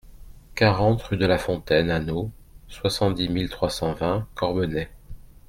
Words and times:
quarante 0.55 1.03
rue 1.03 1.17
de 1.17 1.27
la 1.27 1.37
Fontaine 1.37 1.91
Anneau, 1.91 2.31
soixante-dix 2.67 3.29
mille 3.29 3.49
trois 3.49 3.69
cent 3.69 3.93
vingt 3.93 4.27
Corbenay 4.33 4.89